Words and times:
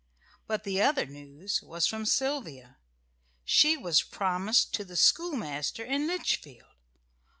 But 0.47 0.63
the 0.63 0.81
other 0.81 1.05
news 1.05 1.61
was 1.61 1.85
from 1.85 2.07
Sylvia. 2.07 2.79
She 3.43 3.77
was 3.77 4.01
promised 4.01 4.73
to 4.73 4.83
the 4.83 4.95
schoolmaster 4.97 5.83
in 5.85 6.07
Litchfield. 6.07 6.73